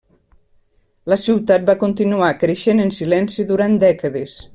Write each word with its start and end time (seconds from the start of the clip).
La 1.11 1.17
ciutat 1.23 1.67
va 1.69 1.75
continuar 1.83 2.29
creixent 2.45 2.85
en 2.87 2.93
silenci 2.99 3.47
durant 3.53 3.77
dècades. 3.85 4.35